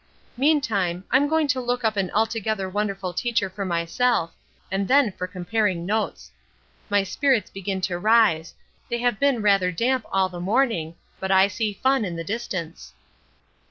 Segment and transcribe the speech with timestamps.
[0.35, 4.33] Meantime I'm going to look up an altogether wonderful teacher for myself,
[4.71, 6.31] and then for comparing notes.
[6.89, 8.55] My spirits begin to rise,
[8.89, 12.93] they have been rather damp all the morning, but I see fun in the distance.